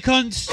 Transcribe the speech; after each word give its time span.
Cunts. 0.00 0.49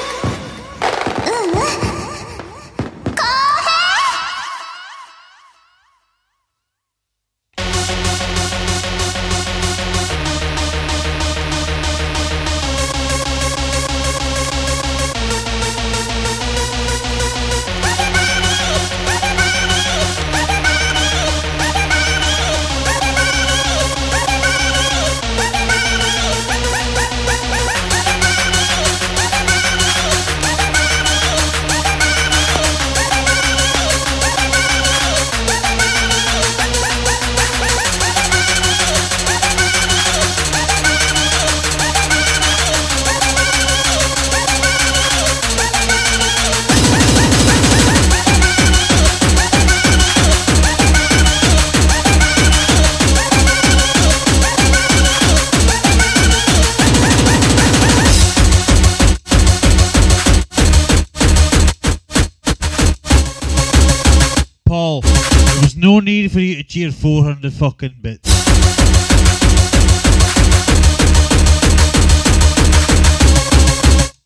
400 66.99 67.53
fucking 67.53 67.95
bits. 68.01 68.27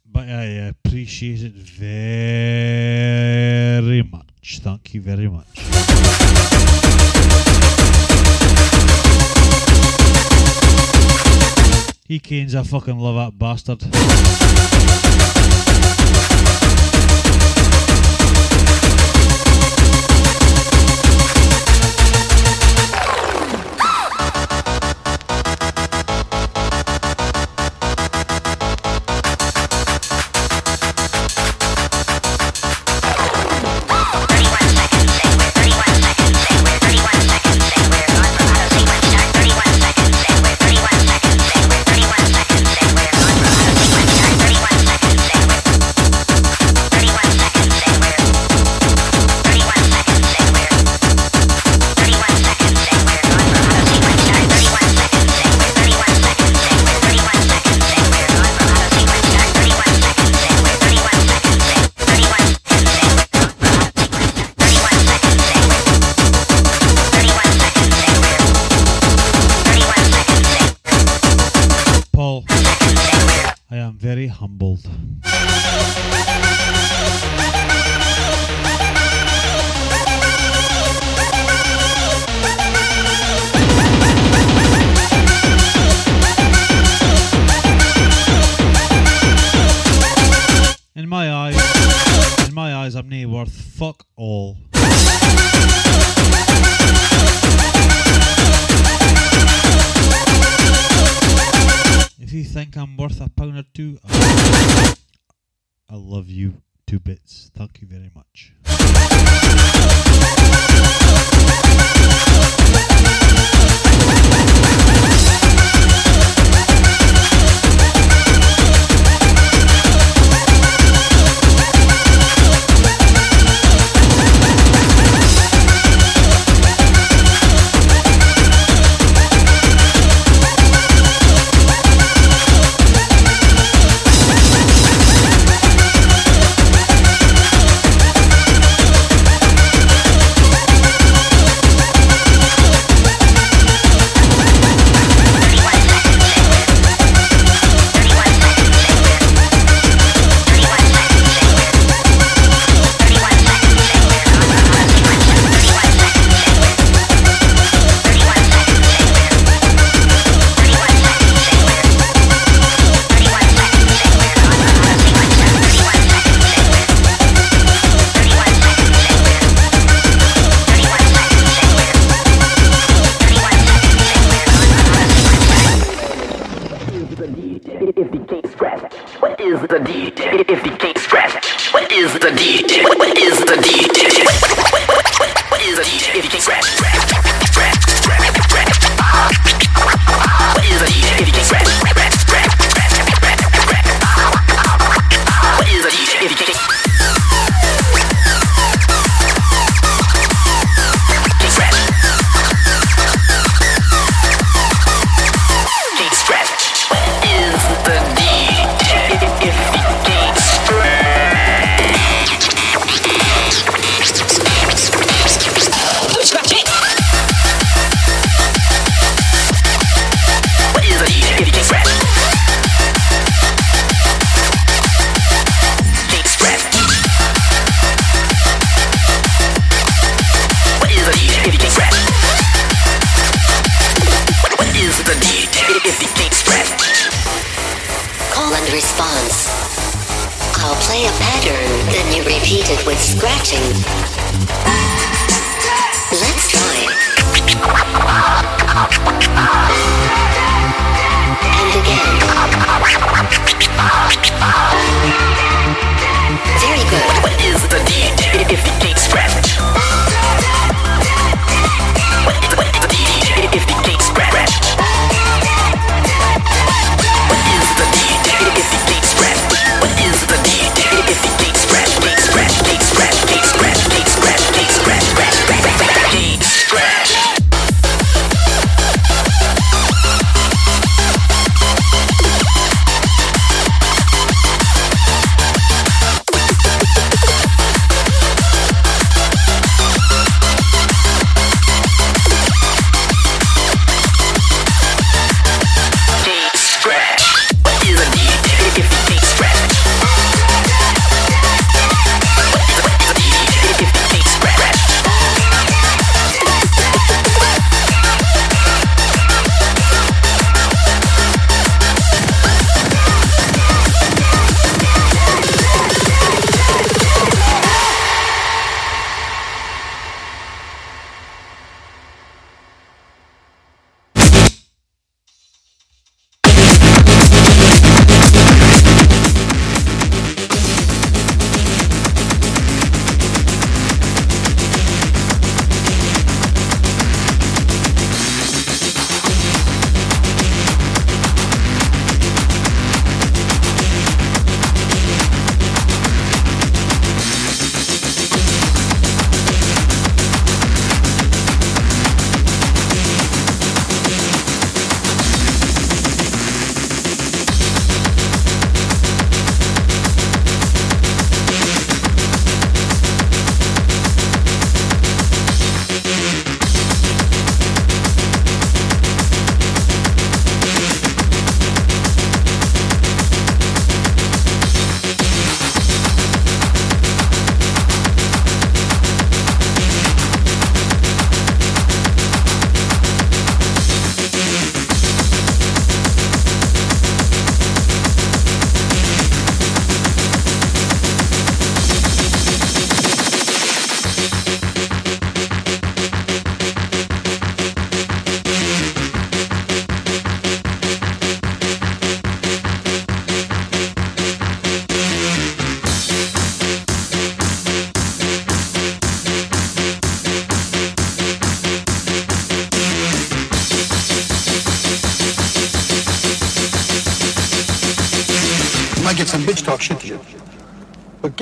But 0.05 0.29
I 0.29 0.69
appreciate 0.69 1.43
it 1.43 1.51
very 1.51 2.01
much. 4.03 4.59
Thank 4.59 4.93
you 4.93 5.01
very 5.01 5.27
much. 5.27 5.47
He 12.07 12.19
Kane's 12.19 12.53
a 12.53 12.63
fucking 12.63 12.97
love 12.99 13.15
that 13.15 13.37
bastard. 13.37 13.81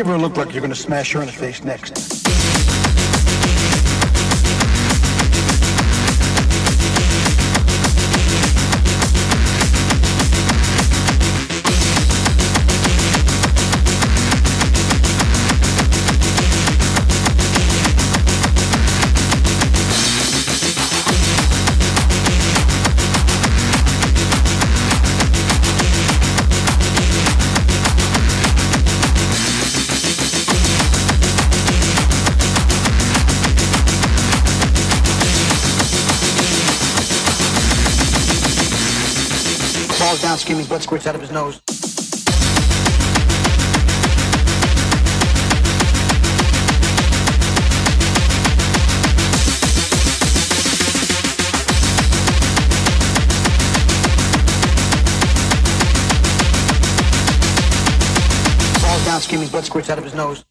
A 0.09 0.17
look 0.17 0.37
like 0.37 0.53
you're 0.53 0.61
gonna 0.61 0.73
smash 0.73 1.13
her 1.13 1.19
in 1.19 1.27
the 1.27 1.31
face 1.31 1.63
next. 1.63 2.08
Blood 40.79 40.83
squirts 40.83 41.07
out 41.07 41.15
of 41.15 41.21
his 41.21 41.31
nose. 41.31 41.61
Falls 58.79 59.05
down 59.05 59.19
screaming, 59.19 59.49
blood 59.49 59.65
squirts 59.65 59.89
out 59.89 59.97
of 59.97 60.05
his 60.05 60.13
nose. 60.13 60.45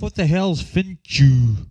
What 0.00 0.14
the 0.16 0.26
hell's 0.26 0.62
Finchu, 0.62 1.66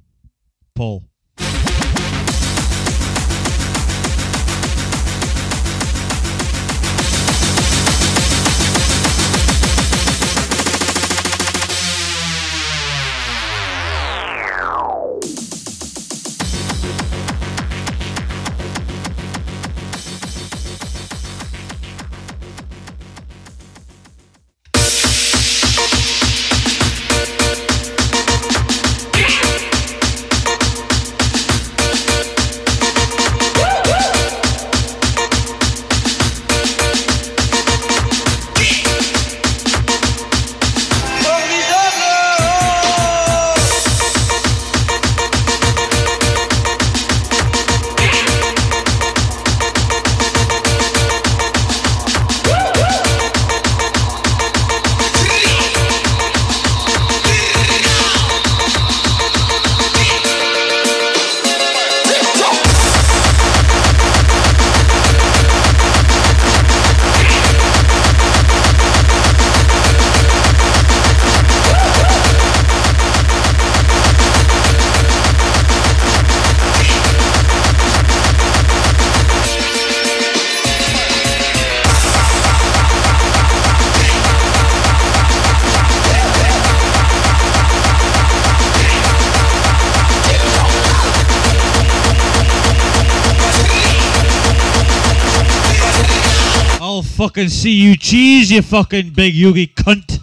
fucking 97.15 97.47
see 97.47 97.71
you 97.71 97.95
cheese, 97.95 98.51
you 98.51 98.61
fucking 98.61 99.11
big 99.11 99.33
Yugi 99.33 99.73
cunt. 99.73 100.19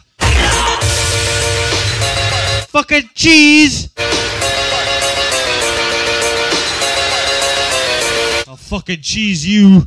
fucking 2.66 3.08
cheese! 3.14 3.88
I'll 8.46 8.56
fucking 8.56 9.00
cheese 9.00 9.46
you. 9.46 9.86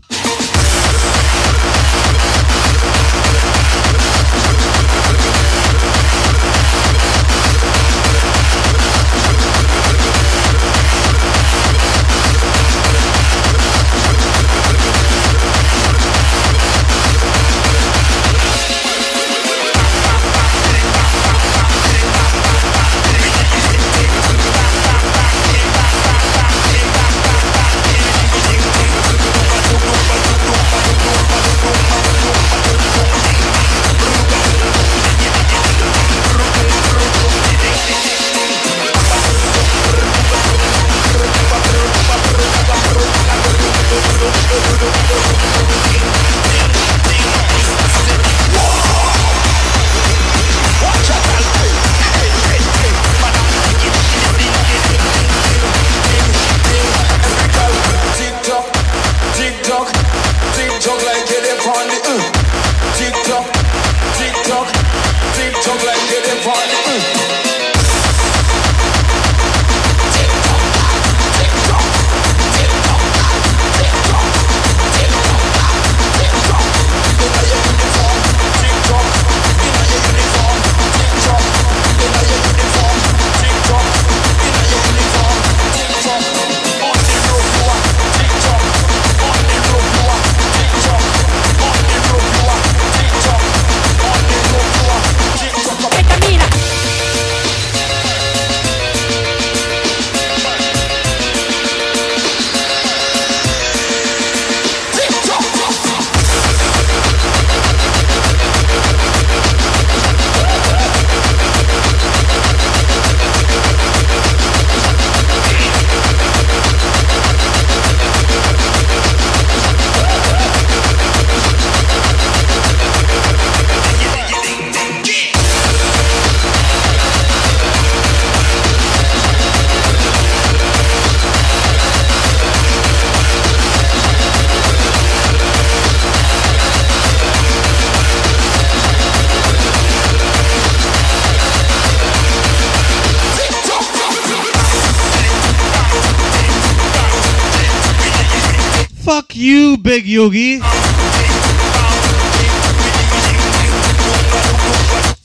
Big 149.96 150.08
Yogi. 150.08 150.60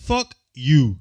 Fuck 0.07 0.33
you. 0.55 1.01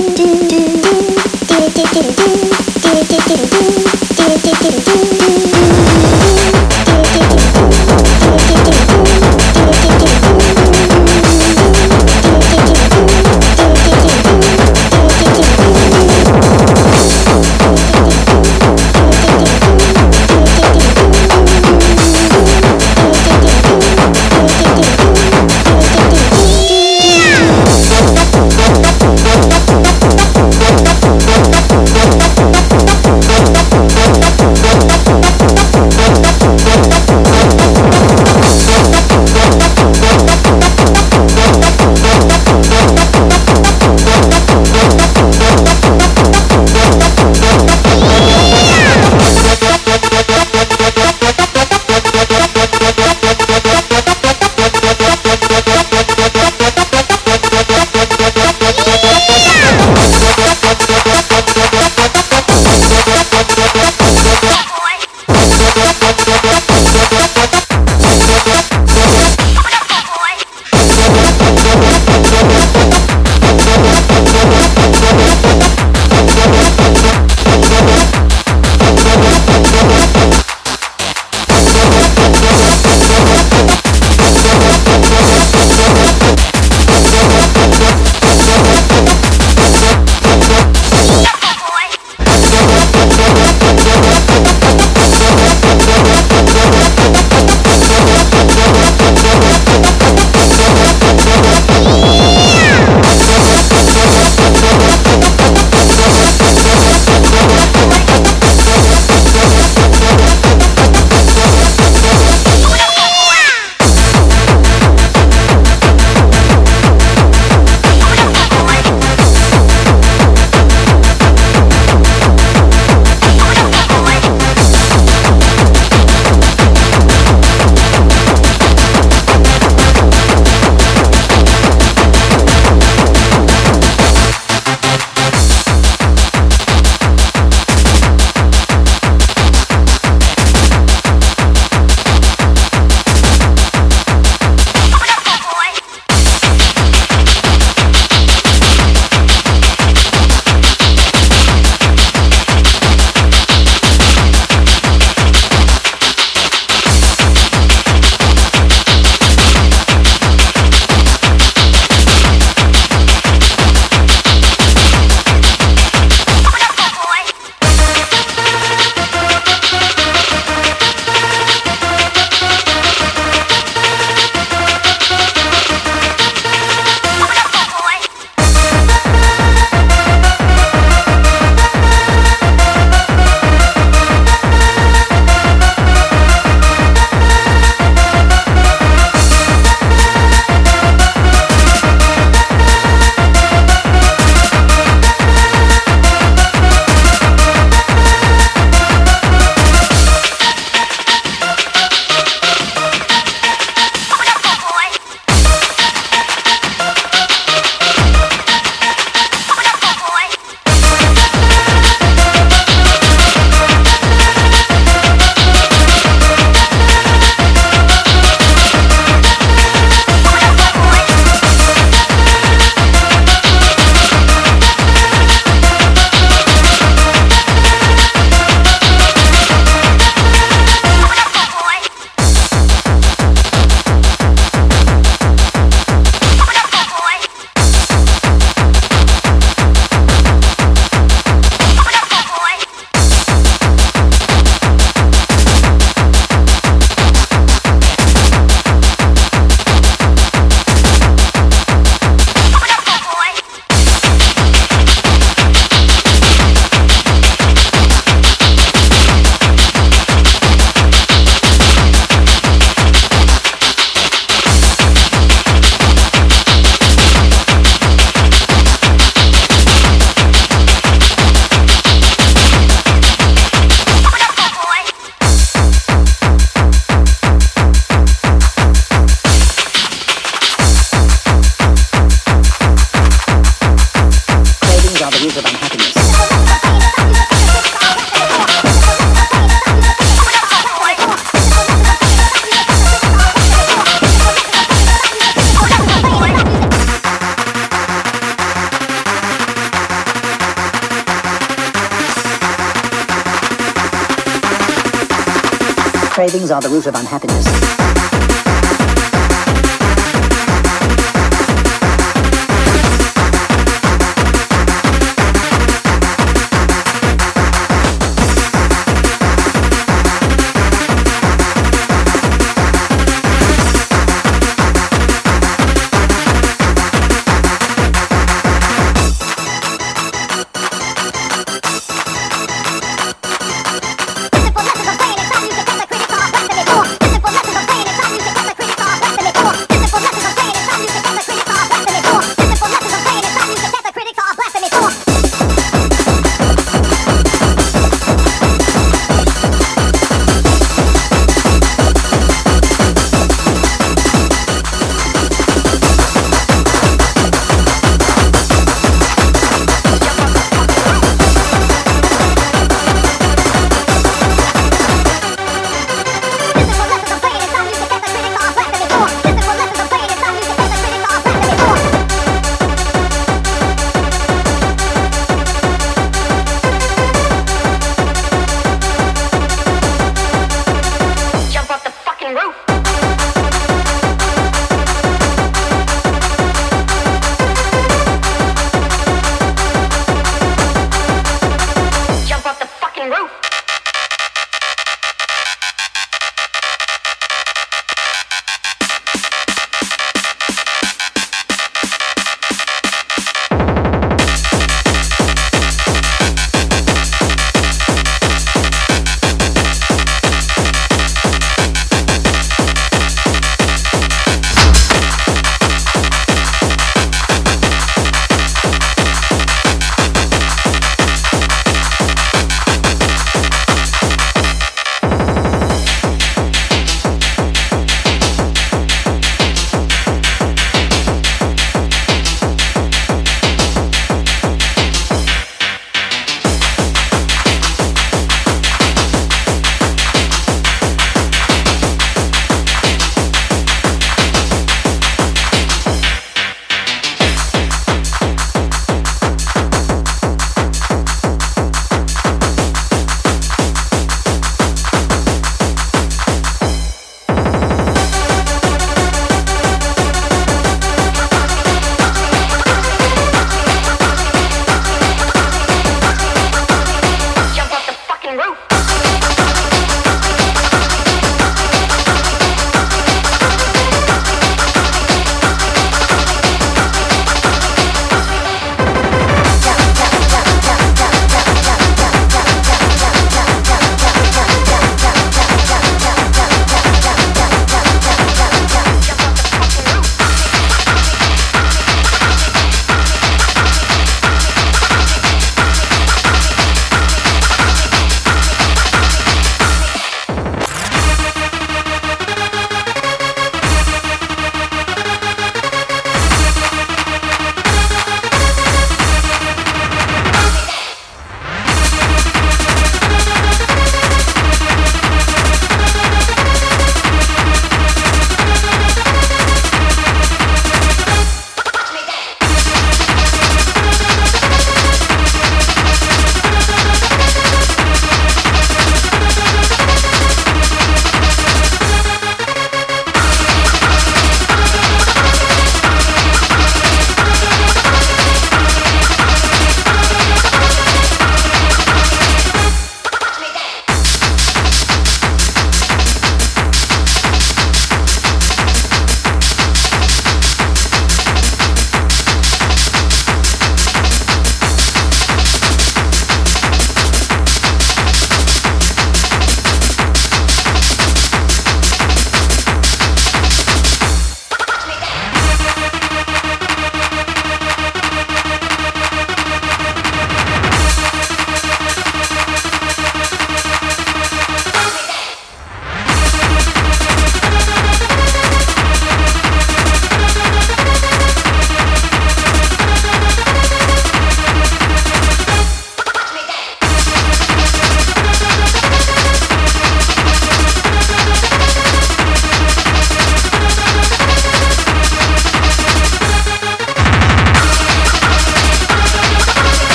are 306.51 306.61
the 306.61 306.69
root 306.69 306.85
of 306.85 306.95
unhappiness. 306.95 307.30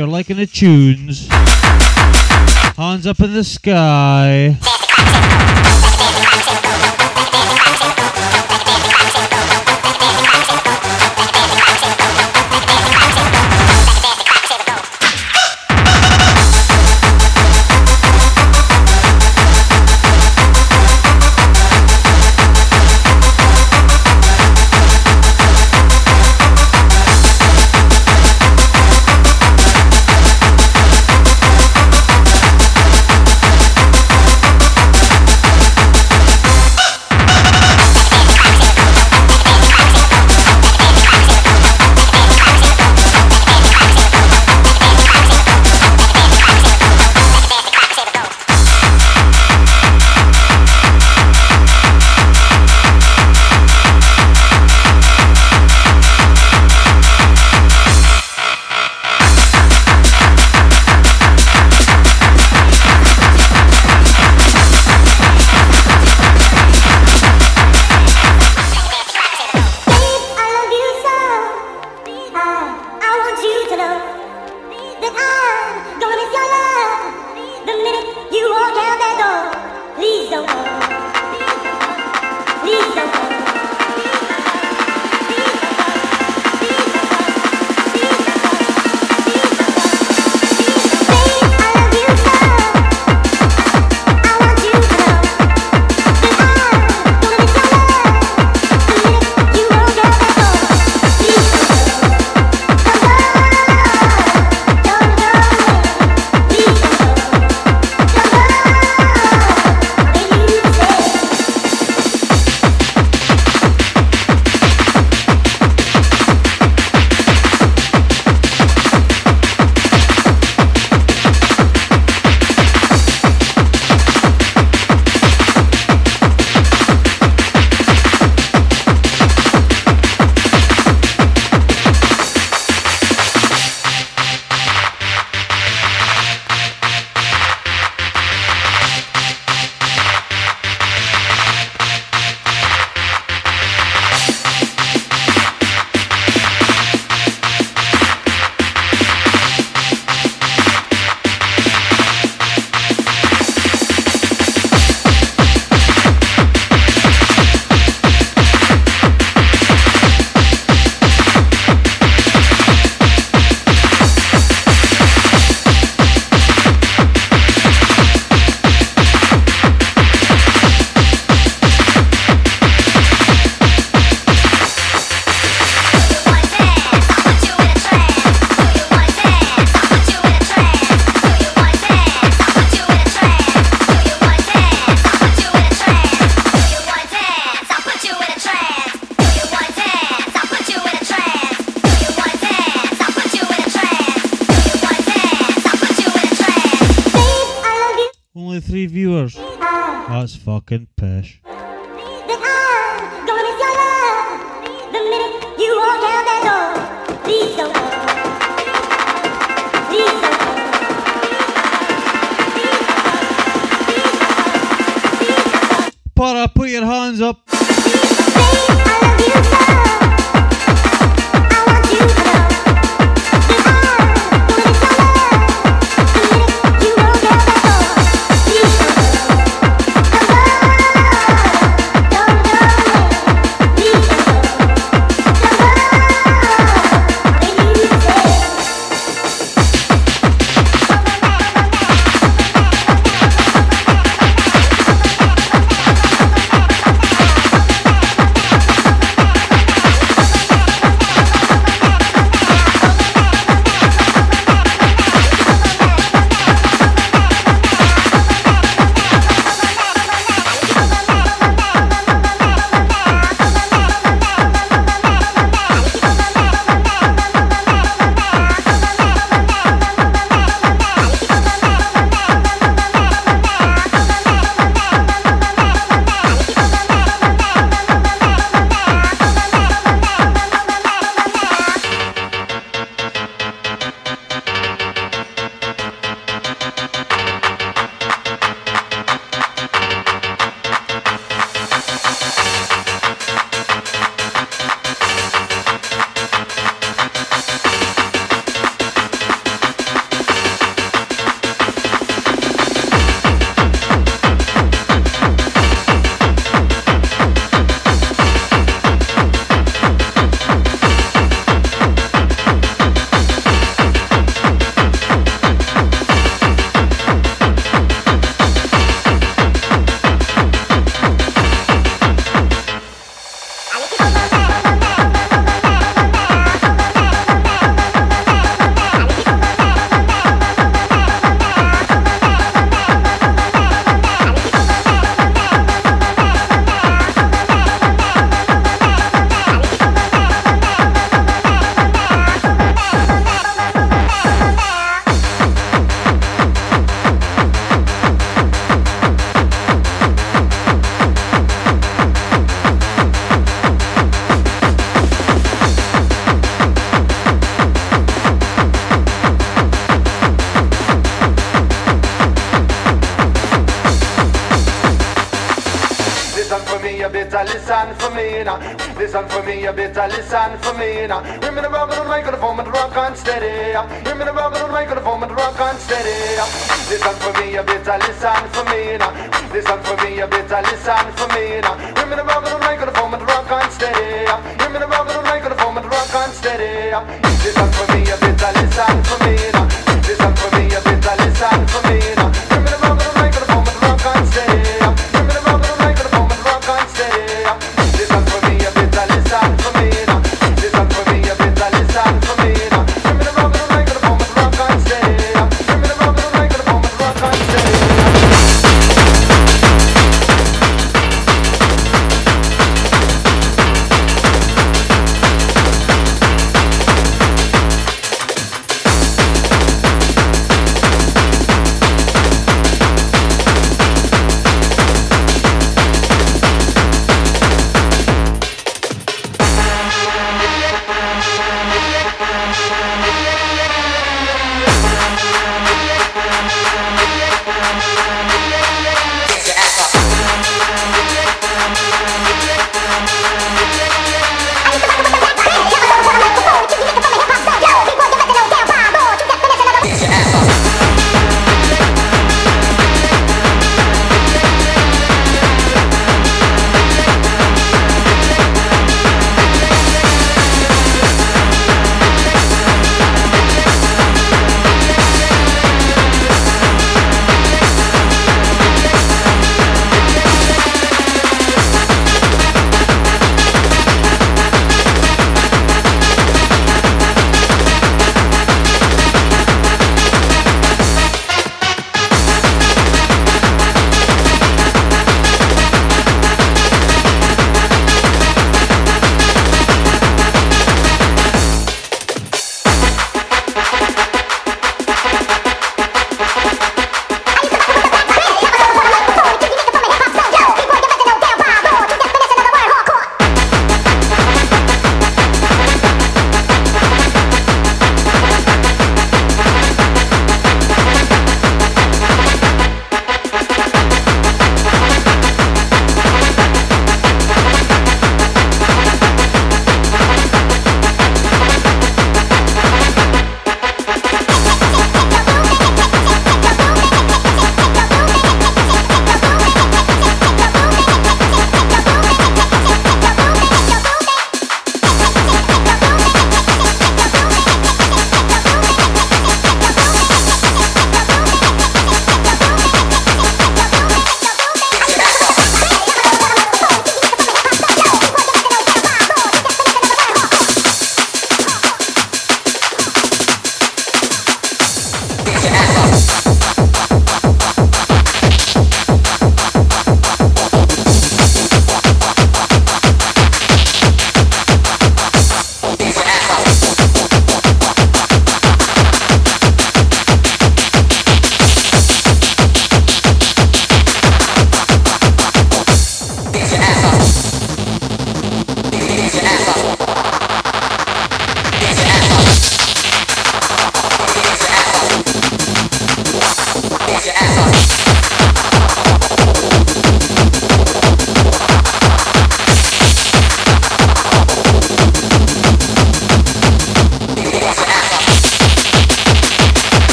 You're 0.00 0.08
liking 0.08 0.38
the 0.38 0.46
tunes. 0.46 1.28
Hands 2.78 3.06
up 3.06 3.20
in 3.20 3.34
the 3.34 3.44
sky. 3.44 4.56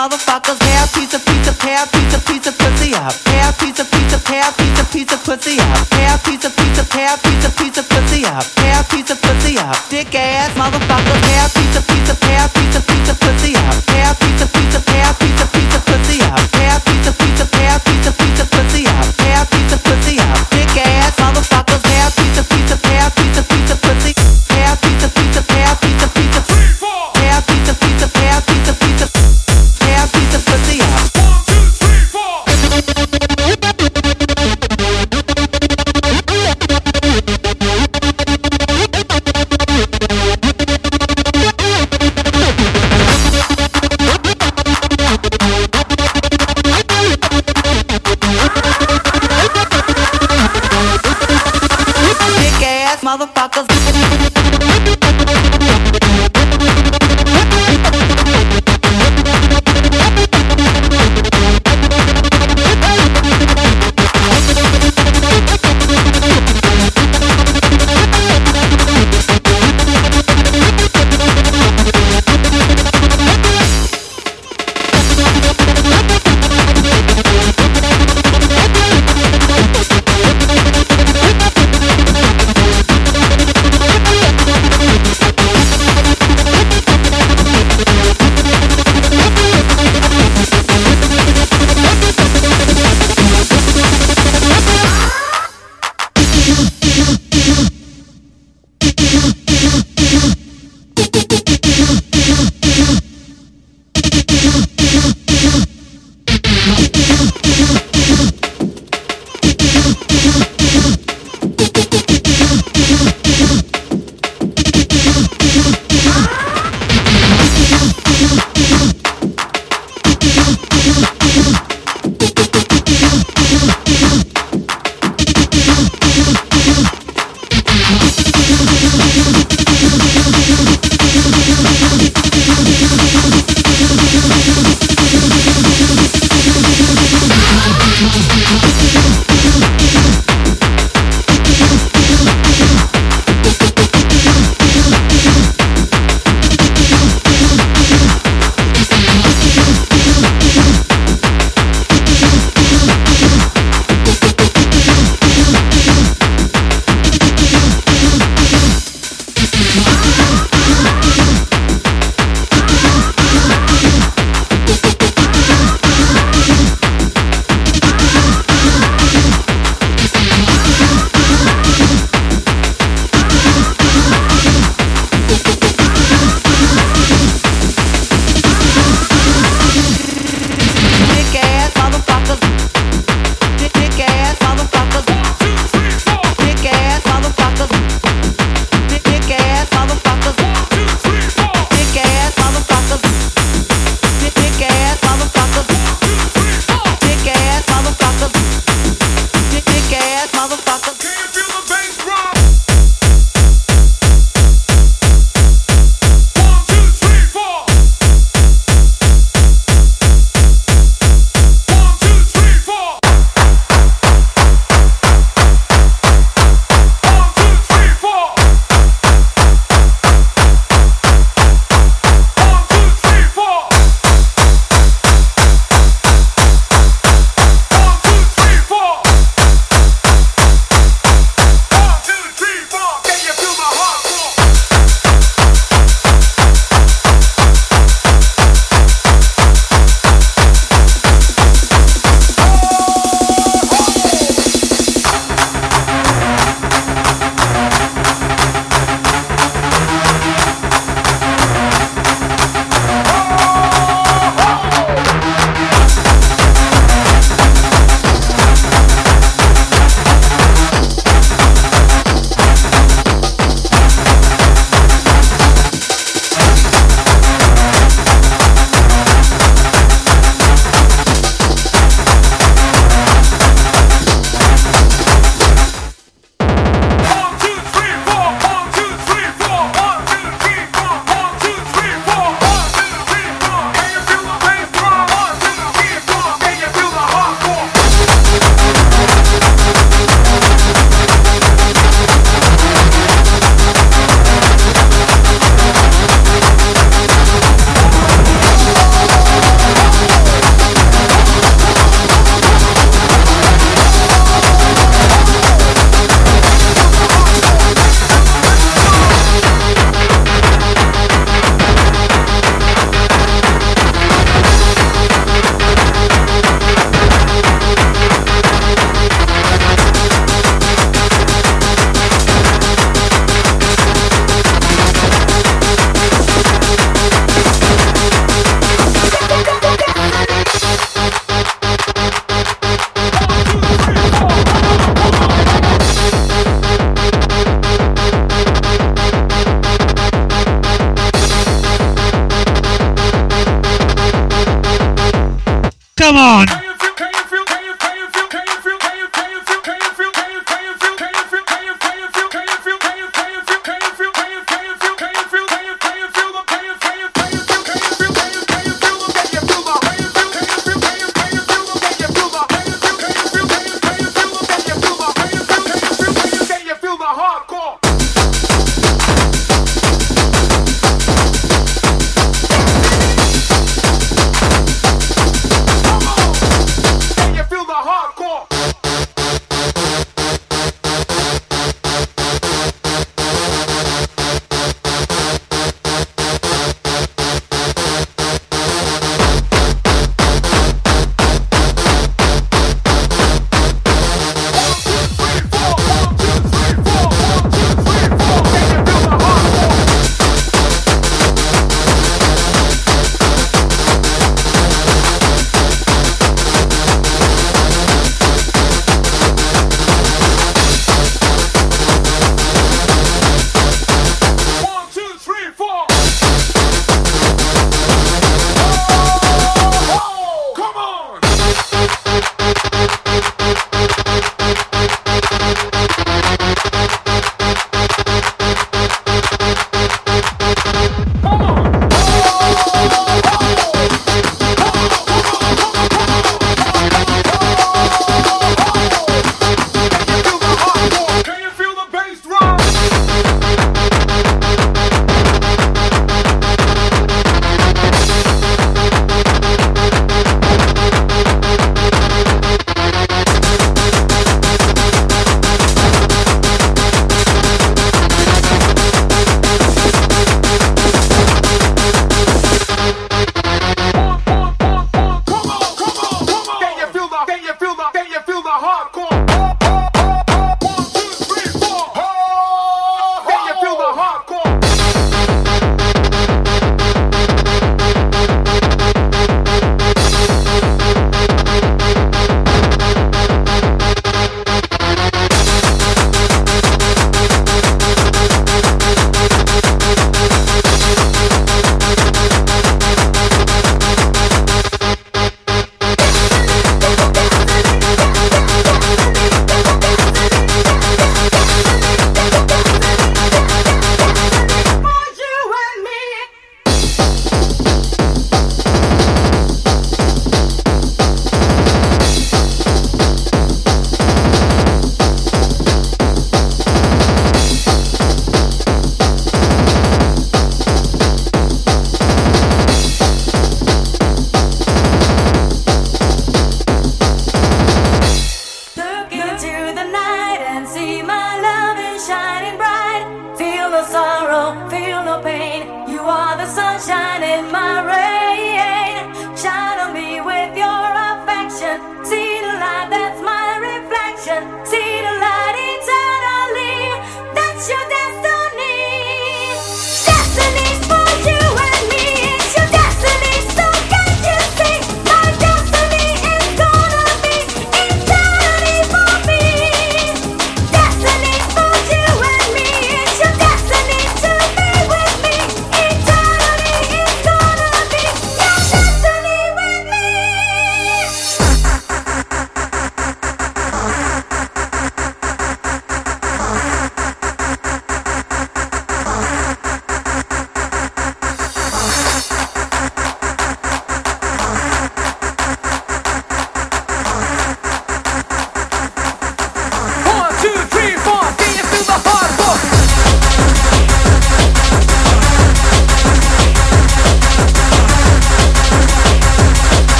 Motherfuckers. 0.00 0.59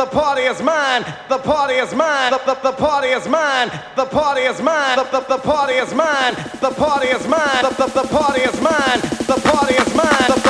The 0.00 0.06
party 0.06 0.40
is 0.44 0.62
mine. 0.62 1.04
The 1.28 1.36
party 1.36 1.74
is 1.74 1.94
mine. 1.94 2.32
The, 2.32 2.38
the, 2.46 2.70
the 2.70 2.72
party 2.72 3.08
is 3.08 3.28
mine. 3.28 3.68
The 3.96 4.06
party 4.06 4.40
is 4.40 4.58
mine. 4.62 4.96
The, 4.96 5.04
the, 5.04 5.20
the 5.28 5.36
party 5.36 5.74
is 5.74 5.92
mine. 5.92 6.32
The 6.62 6.70
party 6.70 7.08
is 7.08 7.28
mine. 7.28 7.62
The, 7.68 7.68
the, 7.76 8.00
the 8.00 8.08
party 8.08 8.40
is 8.40 8.58
mine. 8.62 9.00
The 9.28 9.38
party 9.44 9.74
is 9.74 9.94
mine. 9.94 10.28
The, 10.32 10.40
the 10.40 10.49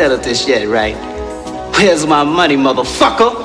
settled 0.00 0.24
this 0.24 0.48
yet, 0.48 0.66
right? 0.66 0.96
Where's 1.76 2.06
my 2.06 2.24
money, 2.24 2.56
motherfucker? 2.56 3.36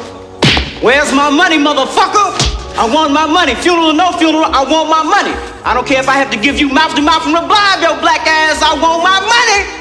Where's 0.81 1.11
my 1.11 1.29
money, 1.29 1.57
motherfucker? 1.57 2.31
I 2.79 2.87
want 2.95 3.11
my 3.11 3.27
money. 3.27 3.55
Funeral 3.55 3.87
or 3.87 3.93
no 3.93 4.13
funeral, 4.13 4.45
I 4.45 4.63
want 4.63 4.87
my 4.89 5.03
money. 5.03 5.35
I 5.65 5.73
don't 5.73 5.85
care 5.85 5.99
if 5.99 6.07
I 6.07 6.13
have 6.13 6.31
to 6.31 6.39
give 6.39 6.57
you 6.57 6.69
mouth 6.69 6.95
to 6.95 7.01
mouth 7.01 7.23
from 7.23 7.33
the 7.33 7.43
blind, 7.43 7.81
yo 7.83 7.99
black 7.99 8.23
ass. 8.25 8.63
I 8.63 8.71
want 8.79 9.03
my 9.03 9.19
money. 9.19 9.74